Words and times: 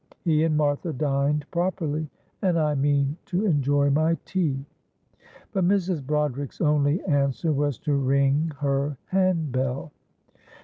He 0.23 0.43
and 0.43 0.57
Martha 0.57 0.93
dined 0.93 1.45
properly, 1.51 2.09
and 2.41 2.57
I 2.57 2.73
mean 2.73 3.17
to 3.27 3.45
enjoy 3.45 3.91
my 3.91 4.17
tea." 4.25 4.65
But 5.53 5.63
Mrs. 5.67 6.03
Broderick's 6.03 6.59
only 6.59 7.03
answer 7.03 7.51
was 7.53 7.77
to 7.85 7.93
ring 7.93 8.51
her 8.61 8.97
handbell. 9.05 9.91